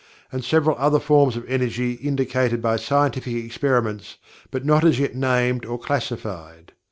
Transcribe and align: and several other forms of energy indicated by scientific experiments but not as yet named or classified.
and 0.31 0.43
several 0.43 0.75
other 0.79 0.99
forms 0.99 1.37
of 1.37 1.47
energy 1.47 1.91
indicated 1.93 2.59
by 2.59 2.75
scientific 2.75 3.35
experiments 3.35 4.17
but 4.49 4.65
not 4.65 4.83
as 4.83 4.97
yet 4.97 5.13
named 5.15 5.63
or 5.63 5.77
classified. 5.77 6.73